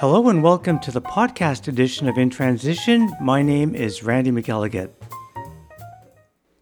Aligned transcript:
Hello 0.00 0.30
and 0.30 0.42
welcome 0.42 0.78
to 0.78 0.90
the 0.90 1.02
podcast 1.02 1.68
edition 1.68 2.08
of 2.08 2.16
In 2.16 2.30
Transition. 2.30 3.14
My 3.20 3.42
name 3.42 3.74
is 3.74 4.02
Randy 4.02 4.30
McElligott. 4.30 4.88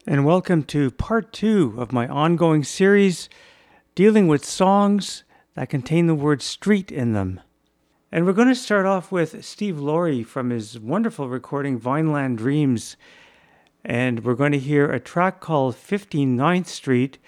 And 0.08 0.24
welcome 0.24 0.64
to 0.64 0.90
part 0.90 1.32
two 1.32 1.72
of 1.78 1.92
my 1.92 2.08
ongoing 2.08 2.64
series 2.64 3.28
dealing 3.94 4.26
with 4.26 4.44
songs 4.44 5.22
that 5.54 5.68
contain 5.68 6.08
the 6.08 6.16
word 6.16 6.42
street 6.42 6.90
in 6.90 7.12
them. 7.12 7.40
And 8.10 8.26
we're 8.26 8.32
going 8.32 8.48
to 8.48 8.56
start 8.56 8.86
off 8.86 9.12
with 9.12 9.44
Steve 9.44 9.78
Laury 9.78 10.24
from 10.24 10.50
his 10.50 10.76
wonderful 10.76 11.28
recording 11.28 11.78
Vineland 11.78 12.38
Dreams. 12.38 12.96
And 13.84 14.24
we're 14.24 14.34
going 14.34 14.50
to 14.50 14.58
hear 14.58 14.90
a 14.90 14.98
track 14.98 15.38
called 15.38 15.76
59th 15.76 16.66
Street. 16.66 17.18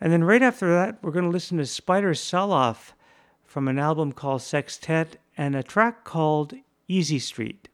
And 0.00 0.12
then 0.12 0.22
right 0.22 0.42
after 0.42 0.72
that, 0.72 1.02
we're 1.02 1.10
going 1.10 1.24
to 1.24 1.28
listen 1.28 1.58
to 1.58 1.66
Spider 1.66 2.12
Saloff 2.12 2.92
from 3.42 3.66
an 3.66 3.80
album 3.80 4.12
called 4.12 4.42
Sextet 4.42 5.16
and 5.40 5.56
a 5.56 5.62
track 5.62 6.04
called 6.04 6.52
Easy 6.86 7.18
Street. 7.18 7.70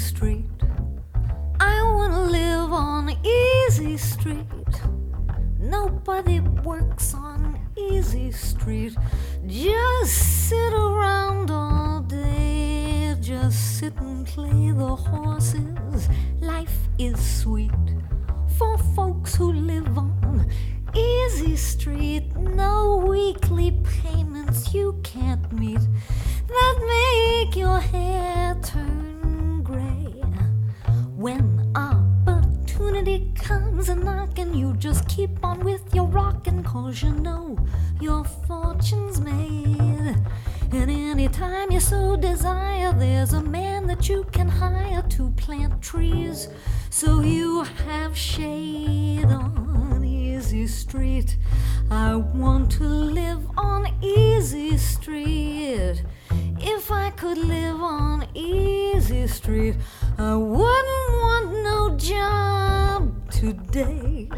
Street. 0.00 0.46
I 1.60 1.82
wanna 1.94 2.22
live 2.22 2.72
on 2.72 3.10
Easy 3.22 3.98
Street. 3.98 4.74
Nobody 5.58 6.40
works 6.40 7.12
on 7.14 7.58
Easy 7.76 8.32
Street. 8.32 8.96
Just 9.46 10.48
sit 10.48 10.72
around 10.72 11.50
all 11.50 12.00
day, 12.00 13.14
just 13.20 13.78
sit 13.78 13.94
and 14.00 14.26
play 14.26 14.72
the 14.72 14.96
horses. 14.96 16.08
Life 16.40 16.78
is 16.98 17.20
sweet 17.42 17.86
for 18.56 18.78
folks 18.96 19.34
who 19.34 19.52
live 19.52 19.98
on 19.98 20.50
Easy 20.94 21.56
Street. 21.56 22.34
No 22.36 23.04
weekly 23.06 23.70
payments 24.00 24.72
you 24.72 24.98
can't 25.02 25.52
meet 25.52 25.84
that 26.48 26.76
make 26.94 27.54
your 27.54 27.80
hair 27.80 28.56
turn. 28.62 28.99
When 31.20 31.70
opportunity 31.76 33.30
comes 33.34 33.90
a 33.90 33.94
knocking, 33.94 34.54
you 34.54 34.72
just 34.78 35.06
keep 35.06 35.44
on 35.44 35.62
with 35.62 35.94
your 35.94 36.06
rockin', 36.06 36.64
cause 36.64 37.02
you 37.02 37.10
know 37.10 37.58
your 38.00 38.24
fortune's 38.24 39.20
made. 39.20 40.16
And 40.72 40.90
anytime 40.90 41.70
you 41.72 41.78
so 41.78 42.16
desire, 42.16 42.94
there's 42.94 43.34
a 43.34 43.42
man 43.42 43.86
that 43.88 44.08
you 44.08 44.24
can 44.32 44.48
hire 44.48 45.02
to 45.10 45.30
plant 45.32 45.82
trees 45.82 46.48
so 46.88 47.20
you 47.20 47.64
have 47.86 48.16
shade 48.16 49.26
on 49.26 50.02
Easy 50.02 50.66
Street. 50.66 51.36
I 51.90 52.14
want 52.16 52.72
to 52.78 52.84
live 52.84 53.46
on 53.58 53.88
Easy 54.02 54.78
Street. 54.78 56.02
If 56.62 56.90
I 56.90 57.10
could 57.10 57.38
live 57.38 57.80
on 57.80 58.26
Easy 58.34 59.26
Street, 59.26 59.76
I 60.22 60.34
wouldn't 60.34 61.12
want 61.22 61.50
no 61.64 61.96
job 61.96 63.30
today. 63.30 64.28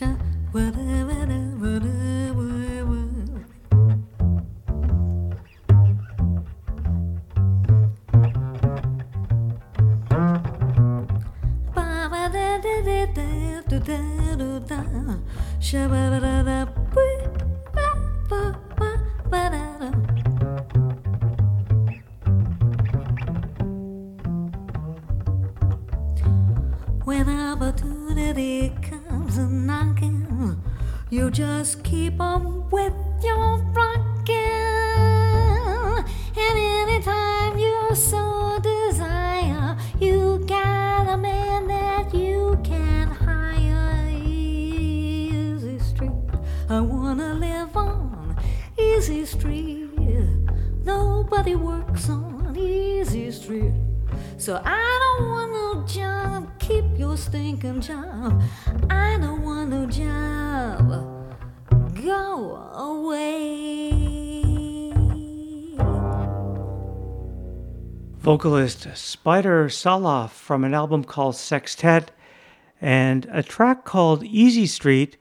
When 0.00 0.74
Easy 49.04 49.26
Street. 49.26 49.90
Nobody 50.82 51.54
works 51.54 52.08
on 52.08 52.56
Easy 52.56 53.30
Street. 53.30 53.74
So 54.38 54.62
I 54.64 55.16
don't 55.18 55.28
want 55.28 55.52
no 55.52 55.86
job, 55.86 56.58
keep 56.58 56.86
your 56.96 57.18
stinking 57.18 57.82
job. 57.82 58.42
I 58.88 59.18
don't 59.20 59.42
want 59.42 59.68
no 59.68 59.84
job, 59.84 60.88
go 62.02 62.56
away. 62.72 63.90
vocalist 68.20 68.88
Spider 68.96 69.66
Saloff 69.66 70.30
from 70.30 70.64
an 70.64 70.72
album 70.72 71.04
called 71.04 71.36
Sextet 71.36 72.10
and 72.80 73.28
a 73.30 73.42
track 73.42 73.84
called 73.84 74.24
Easy 74.24 74.66
Street. 74.66 75.18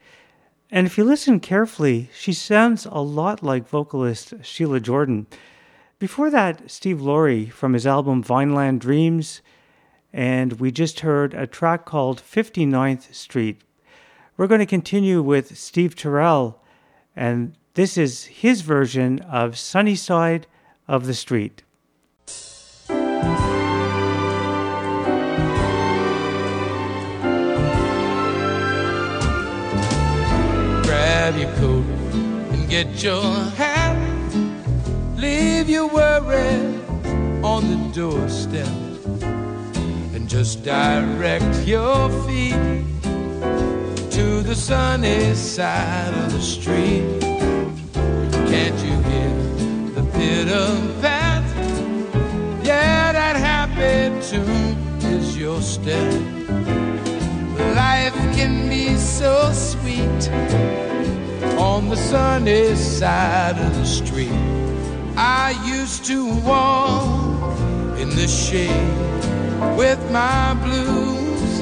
And 0.74 0.88
if 0.88 0.98
you 0.98 1.04
listen 1.04 1.40
carefully, 1.40 2.10
she 2.18 2.34
sounds 2.34 2.88
a 2.88 2.98
lot 2.98 3.44
like 3.44 3.70
vocalist 3.70 4.34
Sheila 4.42 4.80
Jordan. 4.80 5.28
Before 6.00 6.32
that, 6.32 6.72
Steve 6.72 7.00
Laury 7.00 7.46
from 7.46 7.74
his 7.74 7.86
album 7.86 8.24
Vineland 8.24 8.82
Dreams, 8.82 9.44
and 10.12 10.54
we 10.54 10.72
just 10.72 11.02
heard 11.02 11.36
a 11.36 11.46
track 11.46 11.86
called 11.86 12.24
59th 12.24 13.14
Street. 13.14 13.62
We're 14.36 14.48
going 14.48 14.62
to 14.62 14.66
continue 14.66 15.22
with 15.22 15.60
Steve 15.60 15.94
Turrell, 15.94 16.56
and 17.16 17.56
this 17.76 17.96
is 17.96 18.24
his 18.24 18.62
version 18.62 19.20
of 19.20 19.60
Sunny 19.60 19.94
Side 19.94 20.48
of 20.88 21.06
the 21.06 21.14
Street. 21.14 21.62
Get 32.74 33.04
your 33.04 33.36
hat. 33.62 33.96
Leave 35.16 35.70
your 35.70 35.88
worries 35.88 36.82
on 37.44 37.62
the 37.70 37.80
doorstep 37.94 38.66
and 40.16 40.28
just 40.28 40.64
direct 40.64 41.68
your 41.68 42.10
feet 42.26 42.66
to 44.10 44.42
the 44.42 44.56
sunny 44.56 45.36
side 45.36 46.16
of 46.16 46.34
the 46.34 46.42
street. 46.42 47.06
Can't 48.52 48.80
you 48.88 48.96
hear 49.12 49.34
the 49.98 50.04
pitter 50.14 50.70
pat? 51.00 51.44
Yeah, 52.66 53.12
that 53.12 53.36
happy 53.36 54.10
tune 54.30 54.78
is 55.14 55.38
your 55.38 55.62
step. 55.62 56.12
Life 57.76 58.18
can 58.36 58.68
be 58.68 58.96
so 58.96 59.52
sweet 59.54 60.93
on 61.58 61.90
the 61.90 61.96
sunny 61.96 62.76
side 62.76 63.58
of 63.58 63.74
the 63.76 63.86
street. 63.86 64.32
I 65.16 65.52
used 65.66 66.06
to 66.06 66.34
walk 66.42 67.58
in 68.00 68.10
the 68.10 68.28
shade 68.28 69.78
with 69.78 70.00
my 70.12 70.54
blues 70.64 71.62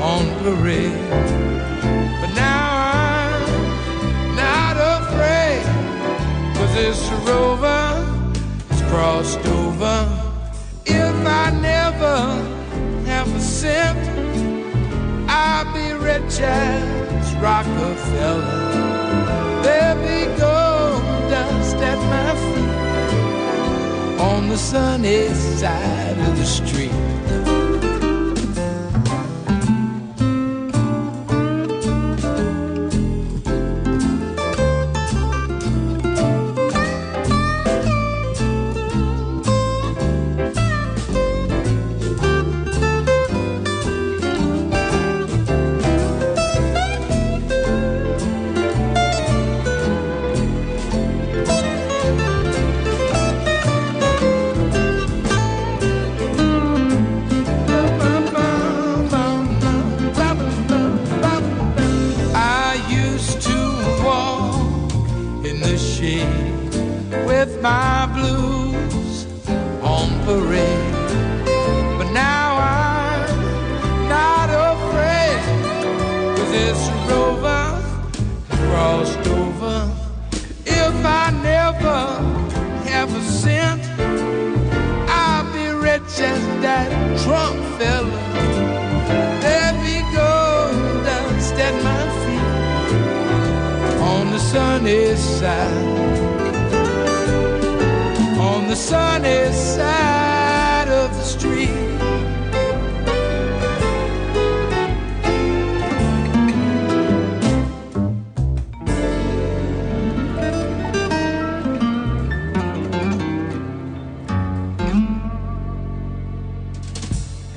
on 0.00 0.24
parade. 0.42 1.10
But 2.20 2.34
now 2.34 2.66
I'm 3.00 4.36
not 4.36 4.76
afraid, 4.98 5.64
cause 6.56 6.74
this 6.74 7.10
rover 7.26 7.86
has 8.68 8.82
crossed 8.90 9.44
over. 9.46 9.96
If 10.86 11.14
I 11.26 11.50
never 11.50 12.16
have 13.06 13.34
a 13.34 13.40
cent, 13.40 13.98
I'll 15.28 15.72
be 15.72 15.92
rich 15.92 16.40
as 16.40 17.34
Rockefeller. 17.36 18.93
On 24.44 24.50
the 24.50 24.58
sunny 24.58 25.28
side 25.32 26.18
of 26.18 26.36
the 26.36 26.44
street. 26.44 27.13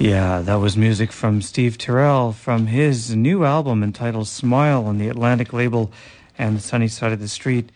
Yeah, 0.08 0.40
that 0.40 0.62
was 0.62 0.78
music 0.78 1.12
from 1.12 1.42
Steve 1.42 1.78
Turrell 1.78 2.34
from 2.34 2.68
his 2.68 3.14
new 3.14 3.44
album 3.44 3.84
entitled 3.84 4.30
Smile 4.30 4.86
on 4.86 5.00
the 5.00 5.10
Atlantic 5.10 5.52
label 5.52 5.92
and 6.38 6.56
the 6.56 6.62
sunny 6.62 6.88
side 6.88 7.12
of 7.12 7.20
the 7.20 7.28
street. 7.28 7.74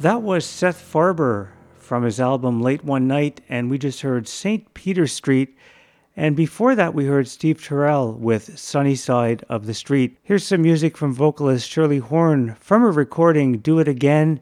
That 0.00 0.20
was 0.20 0.44
Seth 0.44 0.92
Farber 0.92 1.48
from 1.78 2.02
his 2.02 2.20
album 2.20 2.60
Late 2.60 2.84
One 2.84 3.08
Night, 3.08 3.40
and 3.48 3.70
we 3.70 3.78
just 3.78 4.02
heard 4.02 4.28
St. 4.28 4.74
Peter 4.74 5.06
Street. 5.06 5.56
And 6.14 6.36
before 6.36 6.74
that, 6.74 6.92
we 6.92 7.06
heard 7.06 7.26
Steve 7.28 7.62
Turrell 7.62 8.14
with 8.14 8.58
Sunny 8.58 8.94
Side 8.94 9.42
of 9.48 9.64
the 9.64 9.72
Street. 9.72 10.18
Here's 10.22 10.44
some 10.44 10.60
music 10.60 10.98
from 10.98 11.14
vocalist 11.14 11.70
Shirley 11.70 11.96
Horn 11.96 12.56
from 12.60 12.82
her 12.82 12.90
recording 12.90 13.56
Do 13.56 13.78
It 13.78 13.88
Again 13.88 14.38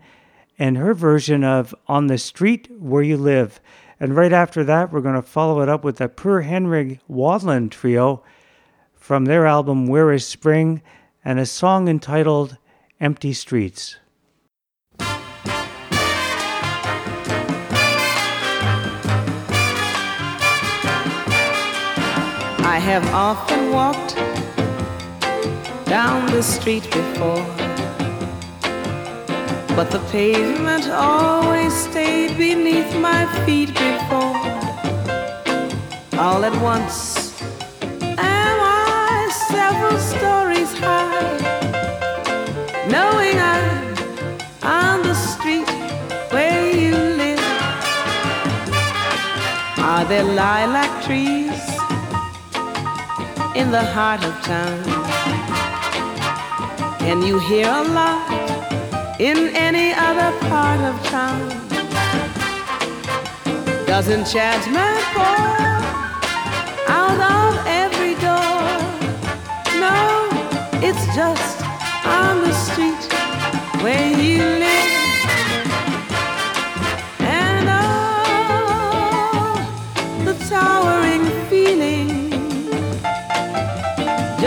and 0.59 0.77
her 0.77 0.93
version 0.93 1.45
of 1.45 1.73
On 1.87 2.09
the 2.09 2.19
Street 2.19 2.69
Where 2.81 3.05
You 3.05 3.17
Live. 3.17 3.61
And 4.01 4.17
right 4.17 4.33
after 4.33 4.65
that, 4.65 4.93
we're 4.93 5.03
going 5.03 5.15
to 5.15 5.23
follow 5.23 5.61
it 5.61 5.69
up 5.69 5.85
with 5.85 5.99
the 5.99 6.09
Per 6.09 6.41
Henrik 6.41 6.99
Wallin 7.07 7.71
Trio 7.71 8.25
from 8.93 9.27
their 9.27 9.47
album 9.47 9.87
Where 9.87 10.11
is 10.11 10.27
Spring 10.27 10.83
and 11.25 11.39
a 11.39 11.47
song 11.47 11.87
entitled 11.87 12.59
Empty 13.01 13.33
Streets. 13.33 13.99
I 22.75 22.79
have 22.79 23.07
often 23.15 23.71
walked 23.71 24.17
down 25.87 26.27
the 26.27 26.43
street 26.43 26.83
before, 26.91 27.47
but 29.77 29.93
the 29.93 30.03
pavement 30.11 30.89
always 30.91 31.73
stayed 31.73 32.37
beneath 32.37 32.93
my 32.97 33.27
feet 33.47 33.69
before. 33.69 34.41
All 36.21 36.45
at 36.45 36.57
once, 36.61 37.41
am 38.19 38.59
I 38.61 39.31
several 39.55 39.97
stories 40.13 40.73
high, 40.83 41.39
knowing 42.91 43.37
I'm 43.55 43.95
on 44.65 45.03
the 45.05 45.15
street 45.15 45.71
where 46.33 46.73
you 46.75 46.97
live? 47.23 47.47
Are 49.79 50.05
there 50.07 50.25
lilac 50.25 51.05
trees? 51.05 51.54
In 53.55 53.71
the 53.71 53.83
heart 53.83 54.25
of 54.25 54.35
town. 54.43 54.83
Can 56.99 57.23
you 57.23 57.39
hear 57.39 57.69
a 57.69 57.85
lot 57.85 59.21
in 59.21 59.55
any 59.55 59.93
other 59.93 60.31
part 60.49 60.81
of 60.81 60.95
town? 61.07 61.49
Does 63.87 64.09
enchantment 64.09 65.01
pour 65.15 65.55
out 66.99 67.21
of 67.37 67.67
every 67.67 68.15
door? 68.15 68.65
No, 69.79 70.01
it's 70.83 71.07
just 71.15 71.61
on 72.05 72.41
the 72.41 72.53
street 72.53 73.05
where 73.83 74.11
you 74.19 74.43
live. 74.43 74.94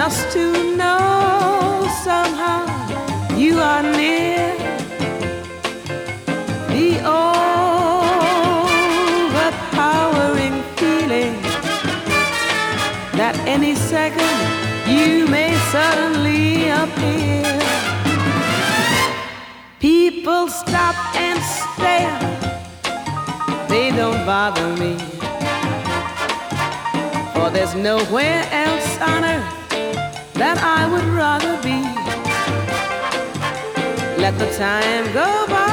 Just 0.10 0.32
to 0.32 0.78
know 0.78 1.86
somehow 2.02 2.64
you 3.36 3.60
are 3.60 3.84
near 3.84 4.56
the 6.70 6.90
overpowering 9.44 10.64
feeling 10.78 11.34
that 13.20 13.36
any 13.46 13.76
second 13.76 14.38
you 14.88 15.28
may 15.28 15.54
suddenly 15.74 16.70
appear. 16.70 17.60
People 19.82 20.48
stop 20.48 20.96
and 21.18 21.38
stare, 21.60 22.18
they 23.68 23.92
don't 23.92 24.26
bother 24.26 24.70
me. 24.82 24.96
For 27.34 27.50
there's 27.50 27.76
nowhere 27.76 28.48
else 28.54 29.02
on 29.02 29.26
earth 29.26 29.57
that 30.38 30.58
I 30.62 30.88
would 30.92 31.06
rather 31.06 31.56
be. 31.64 31.82
Let 34.22 34.38
the 34.38 34.50
time 34.58 35.06
go 35.14 35.48
by. 35.48 35.67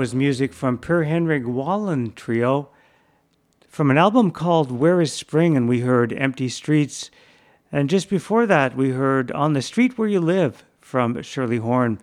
Was 0.00 0.14
music 0.14 0.54
from 0.54 0.78
Per 0.78 1.02
Henrik 1.02 1.42
Wallin 1.46 2.14
Trio 2.14 2.70
from 3.68 3.90
an 3.90 3.98
album 3.98 4.30
called 4.30 4.72
Where 4.72 4.98
is 5.02 5.12
Spring, 5.12 5.58
and 5.58 5.68
we 5.68 5.80
heard 5.80 6.14
Empty 6.14 6.48
Streets. 6.48 7.10
And 7.70 7.90
just 7.90 8.08
before 8.08 8.46
that, 8.46 8.74
we 8.74 8.92
heard 8.92 9.30
On 9.32 9.52
the 9.52 9.60
Street 9.60 9.98
Where 9.98 10.08
You 10.08 10.20
Live 10.20 10.64
from 10.80 11.20
Shirley 11.20 11.58
Horn. 11.58 12.00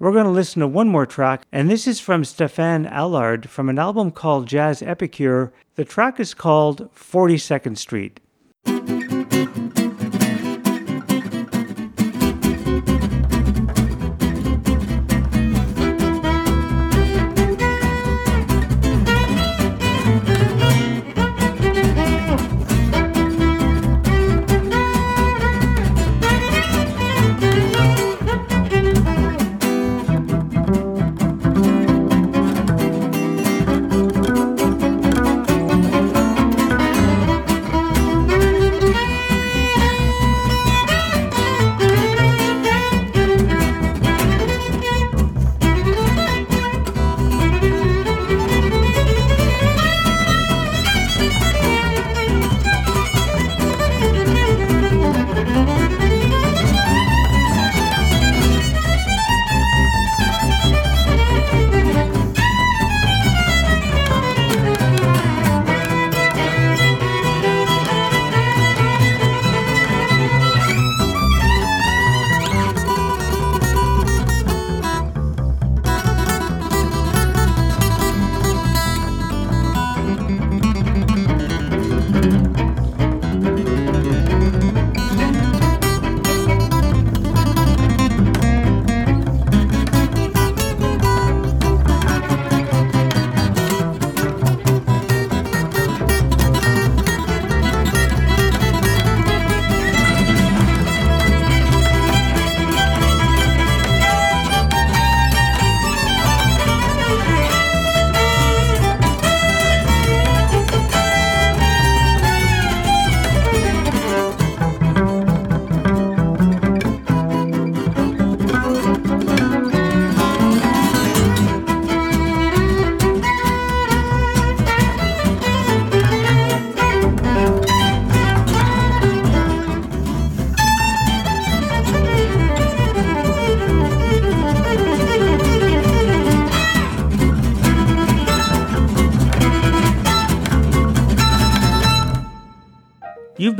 We're 0.00 0.10
going 0.10 0.24
to 0.24 0.32
listen 0.32 0.58
to 0.62 0.66
one 0.66 0.88
more 0.88 1.06
track, 1.06 1.46
and 1.52 1.70
this 1.70 1.86
is 1.86 2.00
from 2.00 2.24
Stephan 2.24 2.86
Allard 2.86 3.48
from 3.48 3.68
an 3.68 3.78
album 3.78 4.10
called 4.10 4.48
Jazz 4.48 4.82
Epicure. 4.82 5.52
The 5.76 5.84
track 5.84 6.18
is 6.18 6.34
called 6.34 6.92
42nd 6.92 7.78
Street. 7.78 8.18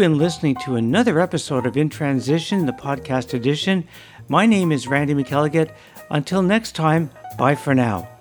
Been 0.09 0.17
listening 0.17 0.55
to 0.55 0.77
another 0.77 1.21
episode 1.21 1.67
of 1.67 1.77
In 1.77 1.91
Transition, 1.91 2.65
the 2.65 2.73
podcast 2.73 3.35
edition. 3.35 3.87
My 4.27 4.47
name 4.47 4.73
is 4.73 4.89
Randy 4.89 5.13
McElligott. 5.13 5.71
Until 6.11 6.41
next 6.41 6.75
time, 6.75 7.11
bye 7.37 7.55
for 7.55 7.75
now. 7.75 8.18